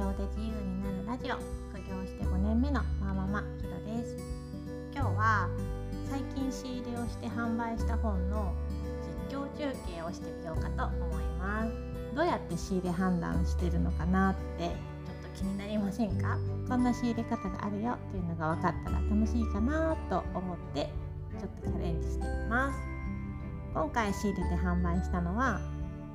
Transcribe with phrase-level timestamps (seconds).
[0.00, 1.36] 業で自由になるラジオ。
[1.68, 4.16] 副業して5年目のマママひろです。
[4.94, 5.46] 今日は
[6.08, 8.54] 最近仕入れをして販売した本の
[9.28, 11.72] 実況中継をしてみようかと思います。
[12.16, 14.74] どうやって仕入れ判断してるのかなってちょっ
[15.34, 16.38] と気になりませんか？
[16.66, 20.88] こんな仕入れ方があるよっていうのが分かったら楽しいかなと思って
[21.38, 22.78] ちょっとチャレンジしてみます。
[23.74, 25.60] 今回仕入れて販売したのは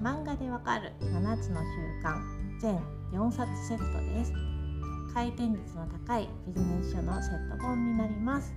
[0.00, 1.66] 漫画でわかる7つの習
[2.06, 2.22] 慣
[2.60, 2.80] 全
[3.12, 4.32] 4冊セットです。
[5.12, 8.54] 回転率の高いビジネス書のセット本になります。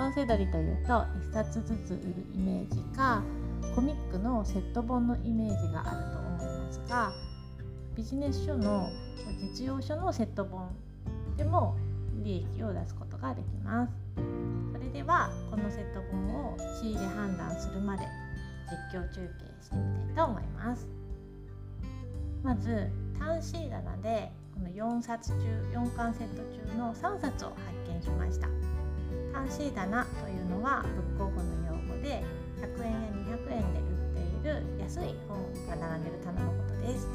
[0.00, 3.22] 音声取りというと1冊ずつ売るイメージか
[3.74, 7.12] コミックのセット本のイメージがあると思いますが
[7.96, 8.88] ビジネス書の
[9.40, 10.70] 実用書のセット本
[11.36, 11.76] でも
[12.22, 13.92] 利益を出すことができます。
[14.72, 18.04] それではこのセット本を仕入れ判断するまで
[18.92, 20.88] 実況中継してみたいと思います。
[22.42, 22.88] まず
[23.28, 25.36] 単 C 棚でこの4冊中
[25.74, 26.36] 4巻セット
[26.72, 28.48] 中の3冊を発見しました。
[29.34, 32.24] 単 C 棚というのはブックオフの用語で
[32.56, 32.98] 100円や
[33.36, 37.06] 200円で売っている安い本が並んでる棚のことです。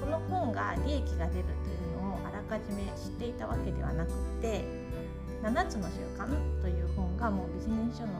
[0.00, 4.64] この本が利益が出るというのをあらかじめ知っていたわけではなくって
[5.42, 6.26] 7つの習慣
[6.62, 8.12] という本がもうビジネス書の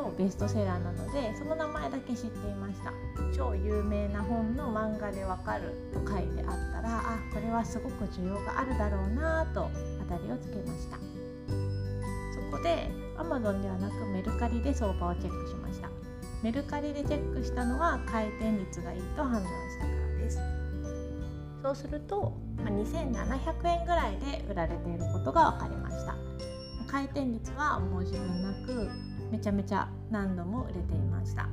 [0.00, 2.92] 超ベストセラーなのでその名前だけ知っていました。
[3.36, 9.68] 超有名な本の漫画でわかると書いてあったらあこれはすごく需要があるだろうなと
[10.08, 10.96] 当たりをつけました。
[10.96, 15.90] そこで Amazon ではなくメルカリで相場をチェックしました。
[16.42, 20.38] メルカリでチェックしたのは回転率がいいと判断したからです。
[21.62, 26.14] そうするとま2700円ぐらいで売られていることが分かりました。
[26.90, 28.90] 回転率は申し分なく
[29.30, 31.48] めちゃめちゃ何度も売れていました。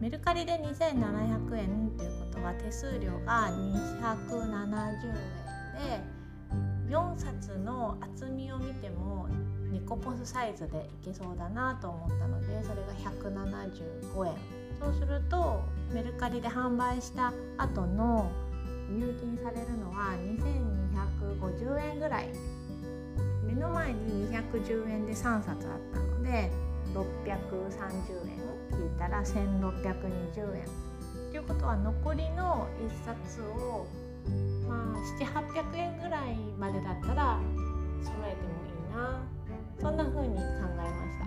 [0.00, 5.14] メルカリで2700円っていうことは手数料が270円
[6.88, 9.28] で4冊の厚みを見ても
[9.70, 14.34] ニコポスサイズでいけそうだなと思ったのでそれが175円。
[14.80, 15.62] そうすると
[15.92, 18.30] メルカリで販売した後の
[18.88, 20.14] 入金されるのは
[21.44, 22.28] 2250円ぐらい
[23.48, 26.50] 目の前に210円で3冊あったので
[26.92, 27.00] 630
[28.28, 30.68] 円引いたら1620円。
[31.30, 33.86] ということは残りの1冊を
[34.68, 37.40] まあ700800円ぐらいまでだったら
[38.02, 39.24] 揃えてもいいな。
[39.80, 41.24] そんな風に考えました。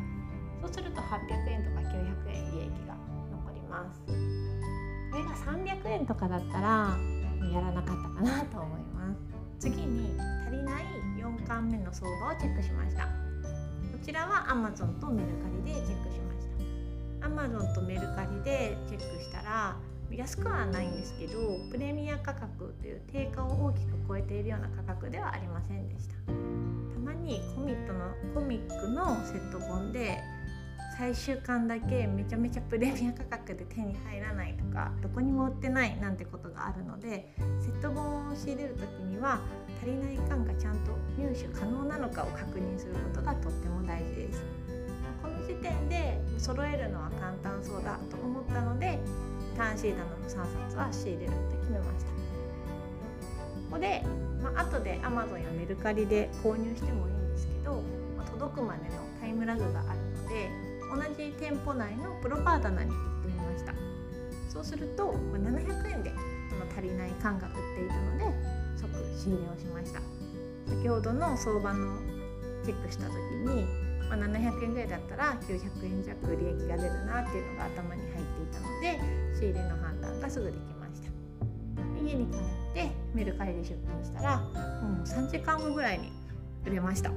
[0.61, 2.95] そうすると800円とか900円利益が
[3.31, 4.01] 残ります。
[4.05, 6.95] これが300円とかだったら
[7.51, 9.17] やらなかったかなと思います。
[9.59, 10.15] 次に
[10.45, 10.85] 足りない
[11.51, 13.03] 番目の相場をチェックしました。
[13.03, 13.09] こ
[14.01, 16.47] ちらは Amazon とメルカリでチェックしまし
[17.19, 17.27] た。
[17.27, 19.75] Amazon とメルカリでチェックしたら
[20.09, 26.15] 安くはないんですけどプレミア価格という定価を大きく超えているような価格ではありませんでした。
[26.15, 26.31] た
[27.03, 30.19] まにコミットのコミックのセット本で
[30.97, 39.39] 最終巻だけめちゃめちゃプレミア価格で手に入らないとかどこにも売ってないなんてことがあるのでセット本を仕入れる時には
[39.81, 44.43] 足りない缶がちゃんと入手可能なのかを確認することがとっても大事です。
[45.21, 48.99] この時点で揃えるのは簡単そうだと思ったので
[49.57, 52.11] 単シー棚の3冊は仕入れるって決めました。
[52.11, 52.17] こ
[53.71, 54.03] こで、
[54.43, 57.81] まあ後で Amazon やメルカリで購入してもいいんですけど、
[58.17, 58.89] まあ、届くまでの
[59.21, 59.99] タイムラグがある
[61.51, 63.73] 店舗内のプロパー棚に行ってみました。
[64.47, 66.15] そうすると、ま、700円でこ
[66.55, 68.25] の足りない缶が売っていたので
[68.77, 68.89] 即
[69.19, 69.99] 仕入れをしました。
[70.67, 71.97] 先ほどの相場の
[72.63, 73.65] チェックした時に、
[74.07, 81.11] まあ、700円ぐらいだったら900円弱利益が出るなっていうのが頭に入っていたので仕入れの判断がすぐできました。
[82.01, 82.39] 家に帰っ
[82.73, 86.13] てメルカリで出品したらもう3時間後ぐらいに
[86.65, 87.11] 売れました。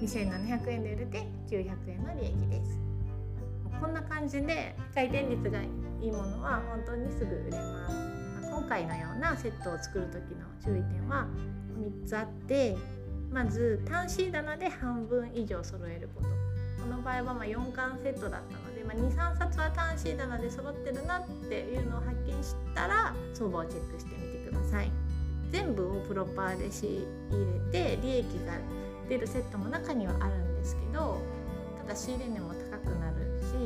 [0.00, 2.93] 2700円で売れて900円の利益です。
[3.80, 5.66] こんな感じで回転率がい
[6.02, 8.50] いものは本当にすぐ売れます。
[8.50, 11.26] 今回のようなセットを作る時の注意点は
[11.78, 12.76] 3つあって
[13.30, 16.28] まず単 C 棚で半分以上揃えること。
[16.82, 24.90] この場合はま4巻セットだったので、ま、23冊は単 C 棚で揃ってるなっていうのを発見したら相場をチェックしてみてください。
[25.50, 27.06] 全部をプロパーで仕入
[27.72, 28.58] れて利益が
[29.08, 31.20] 出るセットも中にはあるんですけど
[31.80, 32.63] ただ仕入れ値も高くなるし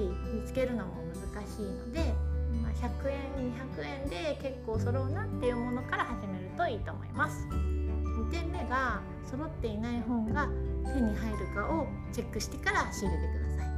[0.06, 0.94] 見つけるのも
[1.34, 2.14] 難しいので、
[2.62, 3.18] まあ、100円
[3.52, 7.46] 200円で結構揃うなっていうものから始めるといいと思います。
[7.48, 10.48] 2点目が揃っていない本が
[10.92, 13.68] 手に入るかをチェックしてから仕入れてください。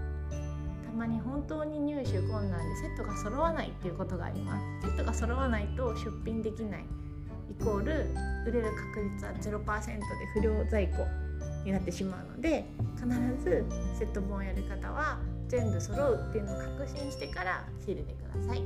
[0.87, 4.89] たまに本当に入手困難でセットが揃わないっていうことがあります。
[4.89, 6.85] セットが揃わないと出品できない。
[7.51, 8.07] いコール
[8.47, 11.07] 売れる確率は0%で不良在庫
[11.65, 12.65] になってしまうので
[12.97, 13.09] 必
[13.43, 13.65] ず
[13.99, 15.19] セット本をやる方は
[15.51, 18.63] 全部揃うっていうのを確信してから仕入れてください。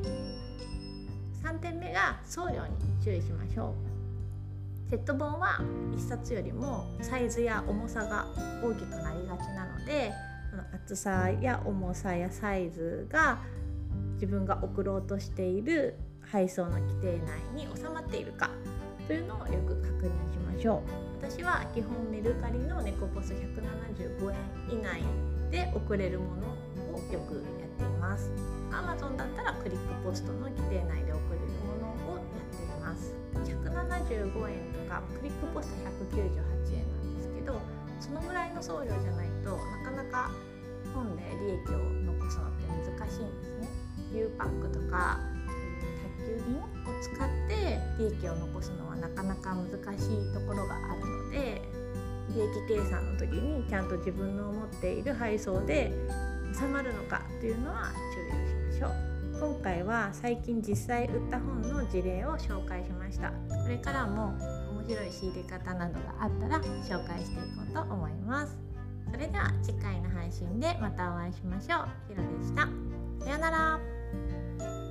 [1.43, 3.75] 3点目が送料に注意しましょ
[4.87, 4.91] う。
[4.91, 5.61] セット本は
[5.97, 8.27] 1冊よりもサイズや重さが
[8.63, 10.13] 大きくなりがちなので
[10.51, 13.39] その厚さや重さやサイズが
[14.15, 17.19] 自分が送ろうとしている配送の規定
[17.57, 18.51] 内に収まっているか
[19.07, 20.83] というのをよく確認しましょ
[21.23, 21.27] う。
[21.27, 24.37] 私は基本メルカリのネコポス175円
[24.71, 25.03] 以内
[25.51, 26.43] で送れるもの
[27.14, 28.31] よくやっています。
[28.75, 33.14] Amazon だったらクリックポストの規定内で送れるものをやっています。
[33.46, 35.75] 175円とかクリックポスト
[36.11, 37.61] 198円なんですけど
[38.00, 40.31] そのぐらいの送料じゃないとなかなか
[40.93, 42.66] 本で利益を残すのって
[42.99, 43.69] 難しいんですね。
[44.12, 45.20] U パックとか
[46.19, 46.66] 宅急便を
[47.00, 51.62] 使って利益を残すのはなかなか難しいところがあるので
[52.34, 55.93] 利益計算の時にちゃんと自分の持っている配送で
[56.59, 59.15] 収まるのかというのは注意をしましょう。
[59.41, 63.31] 今回は最近実際売った本の事例を紹介しました。
[63.31, 64.29] これからも
[64.71, 68.56] 面白い仕入れ方などがあったら紹介していこうと思います。
[69.11, 71.89] それでは次回の配信でまたお会いしましょう。
[72.09, 72.62] ひろでした。
[73.25, 74.84] さようなら。